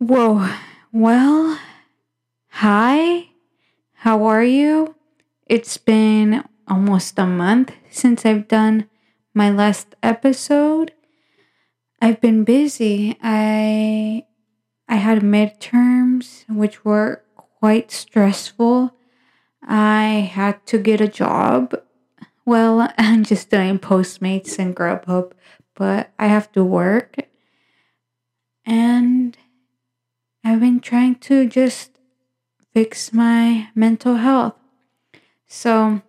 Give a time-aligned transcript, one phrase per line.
[0.00, 0.48] Whoa.
[0.92, 1.58] Well,
[2.48, 3.28] hi.
[3.92, 4.94] How are you?
[5.46, 8.88] It's been almost a month since I've done
[9.34, 10.92] my last episode.
[12.00, 13.18] I've been busy.
[13.22, 14.24] I
[14.88, 18.96] I had midterms which were quite stressful.
[19.62, 21.74] I had to get a job.
[22.46, 25.32] Well, I'm just doing Postmates and Grubhub,
[25.74, 27.16] but I have to work.
[28.64, 29.36] And
[30.50, 32.00] I've been trying to just
[32.74, 34.56] fix my mental health.
[35.46, 36.02] So,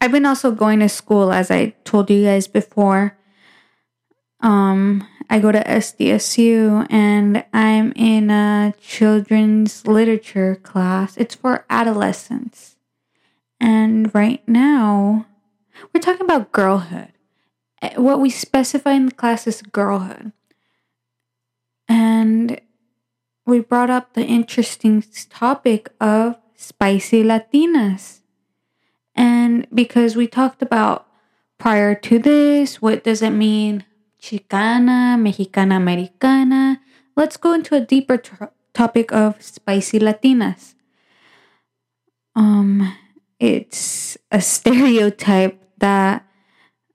[0.00, 3.18] I've been also going to school, as I told you guys before.
[4.38, 11.16] Um, I go to SDSU and I'm in a children's literature class.
[11.16, 12.76] It's for adolescents.
[13.58, 15.26] And right now,
[15.92, 17.12] we're talking about girlhood.
[17.82, 20.30] Eh, what we specify in the class is girlhood.
[21.88, 22.60] And
[23.50, 28.20] we brought up the interesting topic of spicy Latinas.
[29.14, 31.08] And because we talked about
[31.58, 33.84] prior to this, what does it mean?
[34.22, 36.80] Chicana, Mexicana, Americana.
[37.16, 38.30] Let's go into a deeper t-
[38.72, 40.74] topic of spicy Latinas.
[42.36, 42.94] Um,
[43.40, 46.24] it's a stereotype that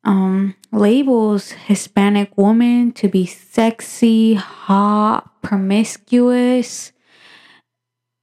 [0.06, 6.92] um, labels Hispanic women to be sexy, hot, promiscuous,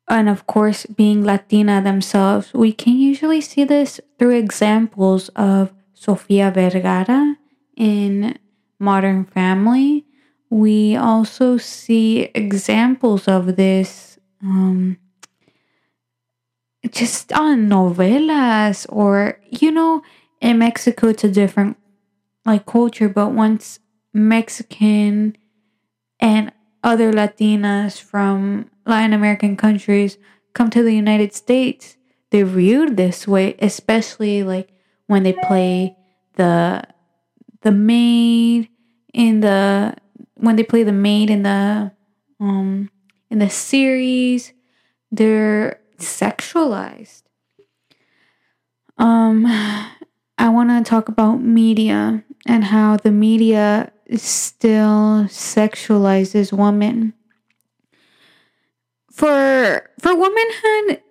[0.09, 2.53] and of course, being Latina themselves.
[2.55, 7.37] We can usually see this through examples of Sofia Vergara
[7.77, 8.39] in
[8.79, 10.05] Modern Family.
[10.51, 14.99] We also see examples of this um,
[16.91, 20.03] just on novelas or, you know,
[20.43, 21.79] in Mexico, it's a different
[22.45, 23.79] like culture, but once
[24.13, 25.37] Mexican
[26.19, 30.19] and other Latinas from Latin American countries
[30.53, 31.97] come to the United States,
[32.31, 34.69] they're viewed this way, especially like
[35.07, 35.97] when they play
[36.35, 36.83] the
[37.61, 38.69] the maid
[39.15, 39.95] in the
[40.35, 41.93] when they play the maid in the
[42.41, 42.91] um
[43.31, 44.53] in the series,
[45.13, 47.23] they're sexualized.
[48.99, 49.47] Um
[50.53, 57.15] want to talk about media and how the media still sexualizes women.
[59.11, 61.03] For for womanhood,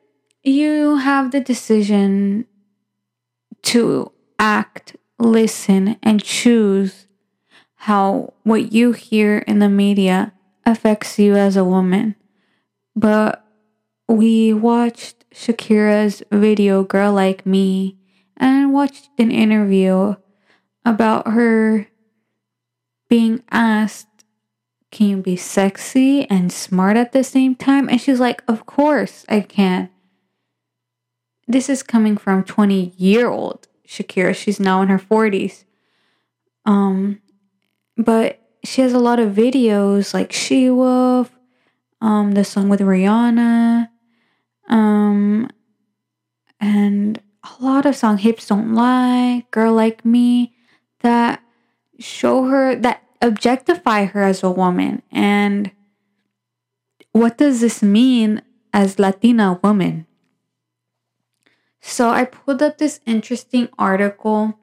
[0.43, 2.45] you have the decision
[3.63, 7.07] to act, listen, and choose
[7.75, 10.33] how what you hear in the media
[10.65, 12.15] affects you as a woman.
[12.95, 13.45] But
[14.07, 17.97] we watched Shakira's video Girl Like Me
[18.41, 20.15] and watched an interview
[20.83, 21.87] about her
[23.07, 24.07] being asked,
[24.89, 27.87] Can you be sexy and smart at the same time?
[27.87, 29.89] And she's like, Of course I can.
[31.47, 34.35] This is coming from 20 year old Shakira.
[34.35, 35.65] She's now in her 40s.
[36.65, 37.21] Um,
[37.97, 41.31] but she has a lot of videos like She Wolf,
[41.99, 43.89] um, the song with Rihanna,
[44.69, 45.49] um,
[46.59, 50.55] and a lot of songs, Hips Don't Lie, Girl Like Me,
[51.01, 51.43] that
[51.99, 55.01] show her, that objectify her as a woman.
[55.11, 55.71] And
[57.11, 58.41] what does this mean
[58.73, 60.07] as Latina woman?
[61.81, 64.57] So I pulled up this interesting article.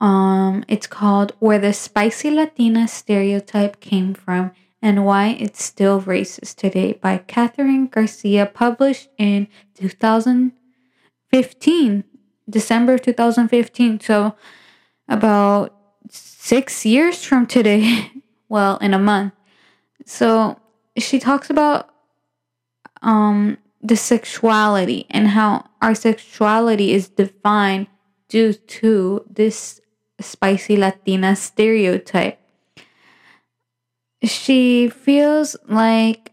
[0.00, 6.56] Um, it's called Where the Spicy Latina Stereotype Came From and Why It's Still Racist
[6.56, 12.04] Today by Catherine Garcia, published in 2015,
[12.48, 14.00] December 2015.
[14.00, 14.34] So
[15.08, 15.74] about
[16.08, 18.10] six years from today.
[18.48, 19.32] well, in a month.
[20.04, 20.58] So
[20.96, 21.90] she talks about
[23.02, 27.86] um the sexuality and how our sexuality is defined
[28.28, 29.80] due to this
[30.20, 32.40] spicy Latina stereotype.
[34.22, 36.32] She feels like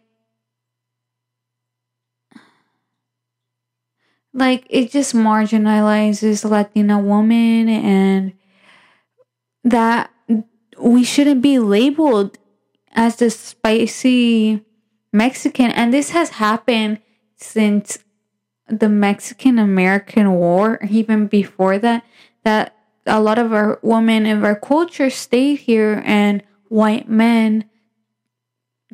[4.33, 8.33] like it just marginalizes Latina women and
[9.63, 10.09] that
[10.79, 12.37] we shouldn't be labeled
[12.91, 14.63] as the spicy
[15.11, 15.71] Mexican.
[15.71, 16.99] And this has happened
[17.37, 17.99] since
[18.67, 22.03] the Mexican American War, even before that,
[22.43, 22.75] that
[23.05, 27.65] a lot of our women of our culture stayed here and white men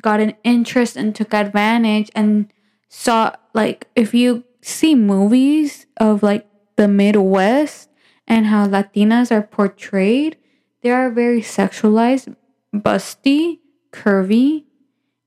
[0.02, 2.52] got an interest and took advantage and
[2.88, 6.46] saw like if you see movies of like
[6.76, 7.88] the Midwest
[8.26, 10.36] and how Latinas are portrayed,
[10.82, 12.34] they are very sexualized,
[12.74, 13.58] busty,
[13.92, 14.64] curvy,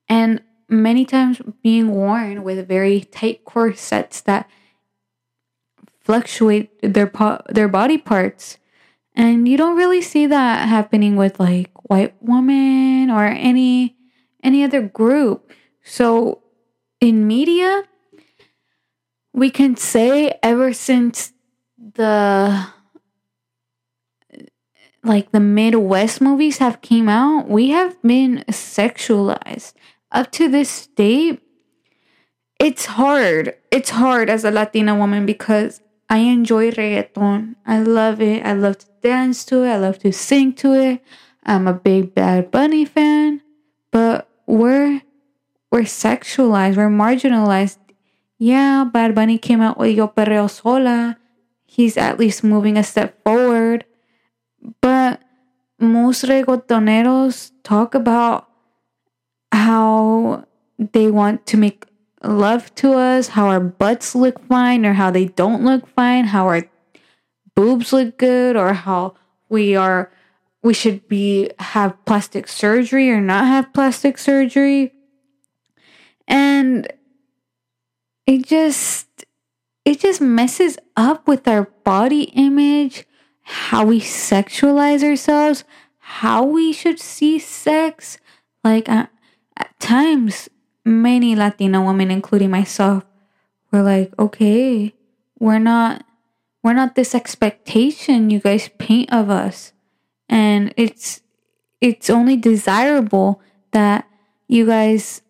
[0.07, 4.49] and many times being worn with very tight corsets that
[6.01, 8.57] fluctuate their po- their body parts.
[9.15, 13.95] And you don't really see that happening with like white women or any
[14.43, 15.51] any other group.
[15.83, 16.41] So
[16.99, 17.83] in media
[19.33, 21.33] we can say ever since
[21.77, 22.67] the
[25.03, 29.73] like the midwest movies have came out we have been sexualized
[30.11, 31.41] up to this date
[32.59, 35.81] it's hard it's hard as a latina woman because
[36.13, 37.55] I enjoy reggaeton.
[37.65, 38.45] I love it.
[38.45, 39.69] I love to dance to it.
[39.69, 41.03] I love to sing to it.
[41.43, 43.41] I'm a big Bad Bunny fan,
[43.89, 45.01] but we're
[45.71, 46.77] we're sexualized.
[46.77, 47.77] We're marginalized.
[48.43, 51.15] Yeah, Bad Bunny came out with Yo Perreo Sola.
[51.63, 53.85] He's at least moving a step forward,
[54.81, 55.21] but
[55.79, 58.49] most reggaetoneros talk about
[59.53, 60.43] how
[60.77, 61.85] they want to make
[62.21, 66.43] love to us, how our butts look fine or how they don't look fine, how
[66.47, 66.67] our
[67.55, 69.15] boobs look good or how
[69.47, 70.11] we are
[70.61, 74.91] we should be have plastic surgery or not have plastic surgery.
[76.27, 76.91] And
[78.25, 79.25] it just
[79.85, 83.05] it just messes up with our body image,
[83.41, 85.63] how we sexualize ourselves,
[85.97, 88.17] how we should see sex.
[88.63, 89.07] Like uh,
[89.57, 90.49] at times
[90.85, 93.05] many Latina women, including myself,
[93.71, 94.93] were like, okay,
[95.39, 96.05] we're not
[96.63, 99.73] we're not this expectation you guys paint of us.
[100.29, 101.21] And it's
[101.81, 103.41] it's only desirable
[103.71, 104.07] that
[104.47, 105.22] you guys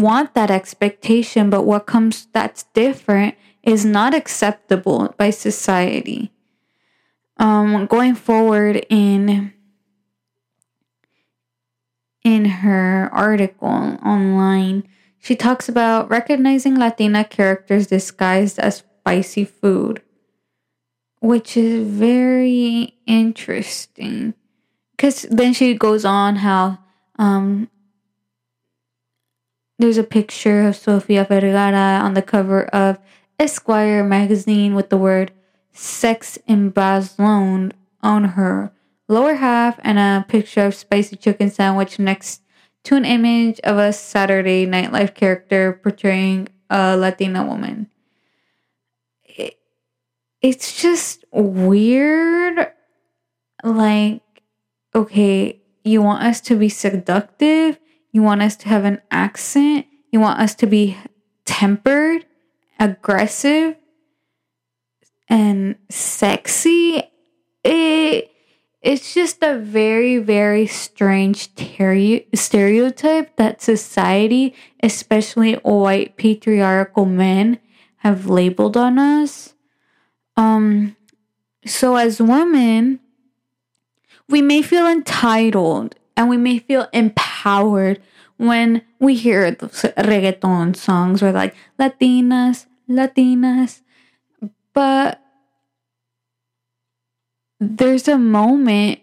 [0.00, 6.30] want that expectation, but what comes that's different is not acceptable by society.
[7.36, 9.52] Um, going forward in
[12.22, 14.88] in her article online,
[15.18, 20.02] she talks about recognizing Latina characters disguised as spicy food,
[21.20, 24.34] which is very interesting.
[24.96, 26.78] Because then she goes on how
[27.18, 27.68] um,
[29.78, 32.98] there's a picture of Sofia Vergara on the cover of
[33.38, 35.32] Esquire magazine with the word
[35.72, 38.70] sex emblazoned on her
[39.08, 42.42] lower half and a picture of spicy chicken sandwich next
[42.84, 47.90] to an image of a Saturday Night Live character portraying a Latina woman.
[49.24, 49.58] It,
[50.40, 52.70] it's just weird.
[53.62, 54.22] Like,
[54.94, 57.78] okay, you want us to be seductive,
[58.14, 60.96] you want us to have an accent, you want us to be
[61.44, 62.24] tempered,
[62.78, 63.74] aggressive,
[65.28, 67.02] and sexy.
[67.64, 68.30] It
[68.82, 71.50] it's just a very, very strange
[72.34, 77.58] stereotype that society, especially white patriarchal men,
[77.96, 79.54] have labeled on us.
[80.36, 80.94] Um,
[81.66, 83.00] so as women,
[84.28, 88.00] we may feel entitled and we may feel empowered
[88.36, 93.80] when we hear the reggaeton songs or like Latinas, Latinas.
[94.72, 95.20] But
[97.60, 99.00] there's a moment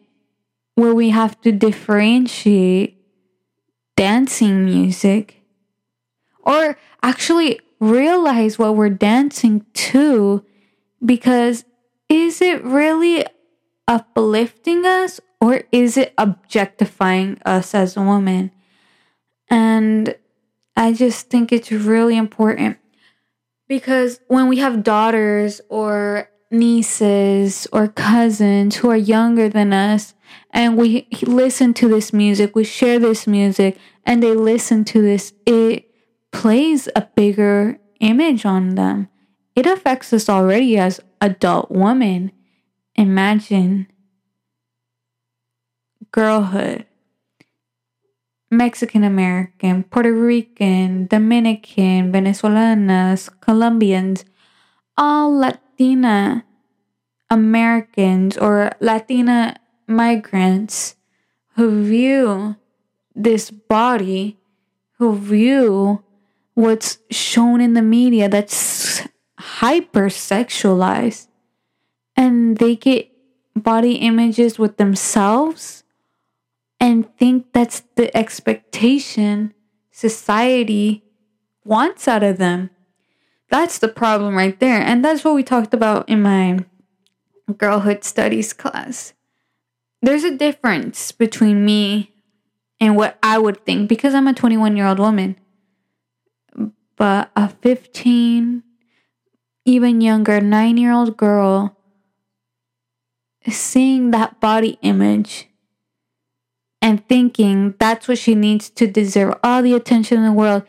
[0.75, 2.97] where we have to differentiate
[3.95, 5.41] dancing music
[6.43, 10.45] or actually realize what we're dancing to
[11.03, 11.65] because
[12.09, 13.25] is it really
[13.87, 18.51] uplifting us or is it objectifying us as a woman?
[19.49, 20.15] And
[20.77, 22.77] I just think it's really important
[23.67, 30.13] because when we have daughters or nieces or cousins who are younger than us
[30.51, 35.33] and we listen to this music, we share this music, and they listen to this,
[35.45, 35.89] it
[36.31, 39.07] plays a bigger image on them.
[39.55, 42.31] It affects us already as adult women.
[42.95, 43.87] Imagine
[46.11, 46.85] girlhood,
[48.49, 54.25] Mexican American, Puerto Rican, Dominican, Venezolanas, Colombians,
[54.97, 56.45] all Latina
[57.29, 59.55] Americans or Latina
[59.87, 60.95] migrants
[61.55, 62.57] who view
[63.15, 64.37] this body,
[64.99, 66.03] who view
[66.53, 69.01] what's shown in the media that's
[69.39, 71.27] hyper sexualized,
[72.17, 73.09] and they get
[73.55, 75.80] body images with themselves
[76.81, 79.53] and think that's the expectation
[79.91, 81.03] society
[81.63, 82.71] wants out of them.
[83.49, 84.81] That's the problem right there.
[84.81, 86.65] And that's what we talked about in my
[87.57, 89.13] girlhood studies class.
[90.01, 92.15] There's a difference between me
[92.79, 95.35] and what I would think because I'm a 21 year old woman.
[96.97, 98.63] but a 15,
[99.65, 101.77] even younger, nine year old girl
[103.47, 105.50] seeing that body image
[106.81, 110.63] and thinking that's what she needs to deserve all the attention in the world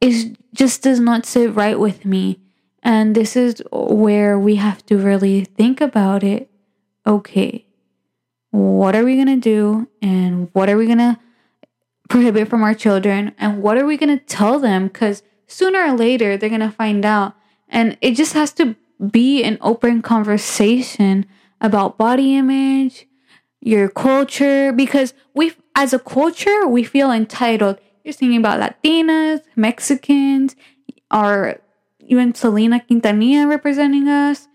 [0.00, 2.38] is just does not sit right with me.
[2.82, 6.50] And this is where we have to really think about it.
[7.06, 7.66] Okay,
[8.50, 9.88] what are we going to do?
[10.00, 11.18] And what are we going to
[12.08, 13.32] prohibit from our children?
[13.38, 14.86] And what are we going to tell them?
[14.86, 17.34] Because sooner or later, they're going to find out.
[17.68, 18.76] And it just has to
[19.10, 21.26] be an open conversation
[21.60, 23.06] about body image,
[23.66, 27.80] your culture, because we, as a culture, we feel entitled.
[28.04, 30.54] You're thinking about Latinas, Mexicans,
[31.12, 31.60] or
[31.98, 34.46] even Selena Quintanilla representing us.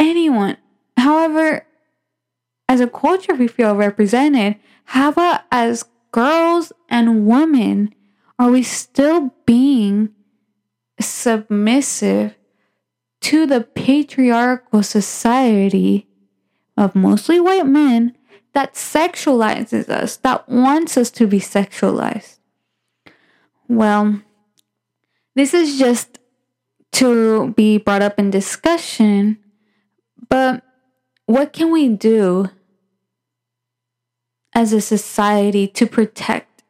[0.00, 0.56] Anyone.
[0.96, 1.66] However,
[2.66, 4.56] as a culture, we feel represented.
[4.84, 7.94] How about as girls and women?
[8.38, 10.14] Are we still being
[10.98, 12.36] submissive
[13.20, 16.08] to the patriarchal society
[16.76, 18.16] of mostly white men
[18.54, 22.38] that sexualizes us, that wants us to be sexualized.
[23.68, 24.20] Well,
[25.34, 26.18] this is just
[26.92, 29.38] to be brought up in discussion,
[30.28, 30.62] but
[31.26, 32.50] what can we do
[34.54, 36.62] as a society to protect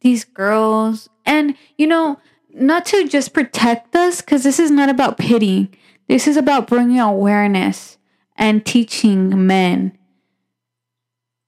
[0.00, 1.10] these girls?
[1.26, 2.18] And, you know,
[2.54, 5.70] not to just protect us, because this is not about pity.
[6.08, 7.98] This is about bringing awareness
[8.36, 9.96] and teaching men.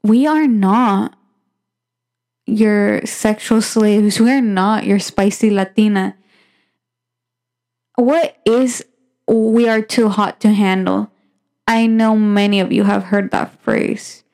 [0.03, 1.17] We are not
[2.47, 4.21] your sexual slaves.
[4.21, 6.17] We are not your spicy Latina.
[7.97, 8.85] What is
[9.27, 11.11] we are too hot to handle?
[11.67, 14.25] I know many of you have heard that phrase.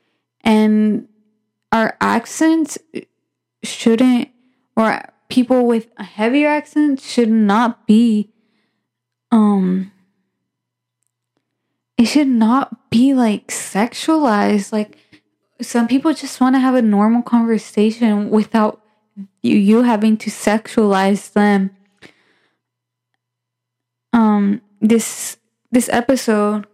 [0.40, 1.06] And
[1.70, 2.78] our accents
[3.62, 4.28] shouldn't,
[4.76, 8.32] or people with a heavier accent should not be
[9.30, 9.92] um
[12.00, 14.72] it should not be like sexualized.
[14.72, 14.96] Like
[15.60, 18.80] some people just want to have a normal conversation without
[19.42, 21.76] you, you having to sexualize them.
[24.14, 25.36] Um this
[25.70, 26.66] this episode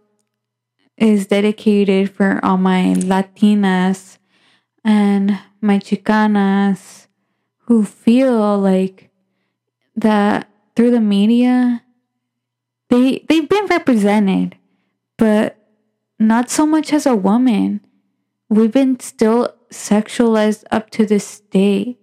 [0.95, 4.19] is dedicated for all my latinas
[4.85, 7.07] and my chicanas
[7.65, 9.09] who feel like
[9.93, 11.83] that through the media
[12.89, 14.55] they they've been represented
[15.17, 15.57] but
[16.19, 17.81] not so much as a woman
[18.49, 21.97] we've been still sexualized up to this day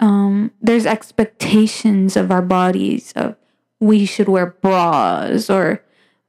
[0.00, 3.36] um there's expectations of our bodies of
[3.80, 5.84] we should wear bras or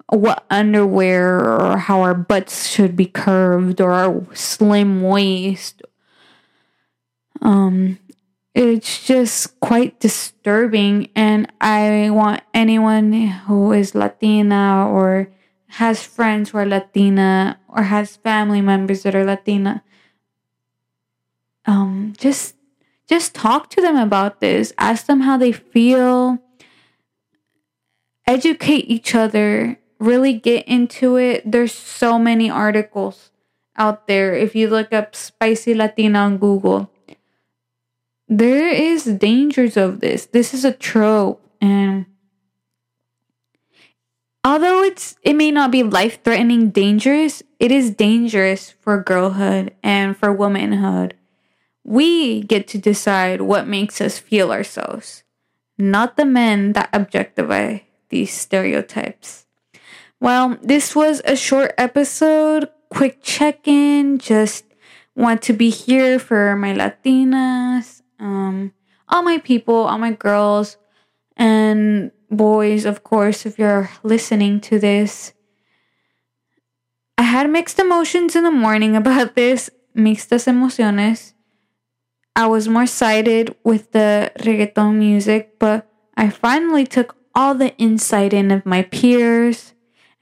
[0.09, 5.81] what underwear or how our butts should be curved or our slim waist
[7.41, 7.97] um
[8.59, 11.09] it's just quite disturbing.
[11.15, 15.31] And I want anyone who is Latina or
[15.69, 19.83] has friends who are Latina or has family members that are Latina,
[21.65, 22.55] um, just
[23.07, 24.73] just talk to them about this.
[24.77, 26.39] Ask them how they feel.
[28.27, 29.79] Educate each other.
[29.99, 31.49] Really get into it.
[31.49, 33.31] There's so many articles
[33.75, 34.33] out there.
[34.33, 36.91] If you look up spicy Latina on Google,
[38.27, 40.27] there is dangers of this.
[40.27, 42.05] This is a trope and
[44.43, 50.31] although it's it may not be life-threatening dangerous, it is dangerous for girlhood and for
[50.33, 51.15] womanhood.
[51.83, 55.23] We get to decide what makes us feel ourselves,
[55.77, 57.79] not the men that objectify
[58.09, 59.45] these stereotypes.
[60.19, 64.65] Well, this was a short episode, quick check-in, just
[65.15, 68.73] want to be here for my Latinas um,
[69.07, 70.77] all my people, all my girls
[71.35, 75.33] and boys, of course, if you're listening to this.
[77.17, 81.33] I had mixed emotions in the morning about this, mixtas emociones.
[82.35, 88.33] I was more sided with the reggaeton music, but I finally took all the insight
[88.33, 89.73] in of my peers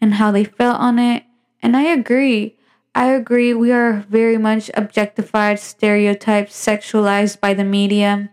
[0.01, 1.23] and how they felt on it,
[1.61, 2.57] and I agree.
[2.95, 8.31] I agree, we are very much objectified, stereotyped, sexualized by the media.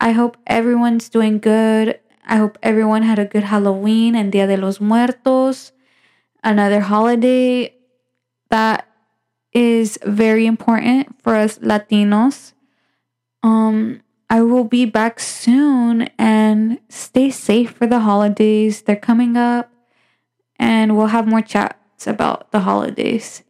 [0.00, 1.98] I hope everyone's doing good.
[2.24, 5.72] I hope everyone had a good Halloween and Dia de los Muertos,
[6.42, 7.74] another holiday
[8.50, 8.88] that
[9.52, 12.52] is very important for us Latinos.
[13.42, 18.82] Um, I will be back soon and stay safe for the holidays.
[18.82, 19.70] They're coming up
[20.58, 23.42] and we'll have more chats about the holidays.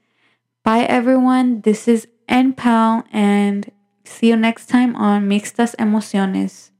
[0.64, 1.60] Bye, everyone.
[1.60, 3.70] This is NPAL, and
[4.04, 6.71] see you next time on Mixtas Emociones.